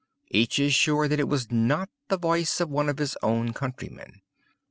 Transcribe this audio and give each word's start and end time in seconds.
Each 0.31 0.57
is 0.57 0.73
sure 0.73 1.07
that 1.07 1.19
it 1.19 1.27
was 1.27 1.51
not 1.51 1.87
the 2.07 2.17
voice 2.17 2.59
of 2.59 2.71
one 2.71 2.89
of 2.89 2.97
his 2.97 3.15
own 3.21 3.53
countrymen. 3.53 4.21